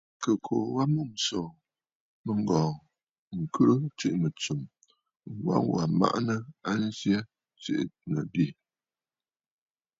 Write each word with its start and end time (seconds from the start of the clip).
À 0.15 0.19
kɨ 0.23 0.31
kuu 0.45 0.63
wa 0.75 0.81
a 0.89 0.91
mûm 0.93 1.09
ǹsòò 1.19 1.47
mɨ̂ŋgɔ̀ɔ̀ 2.25 2.67
m̀burə 2.71 3.37
ŋkhɨrə 3.41 3.75
tsiʼì 3.97 4.15
mɨ̀tsɨm, 4.21 4.59
ŋwa 5.41 5.55
wà 5.71 5.83
maʼanə 5.99 6.35
a 6.69 6.71
nsyɛ 6.83 7.17
tiʼì 7.61 7.83
nɨ 8.11 8.19
àdì. 8.25 8.45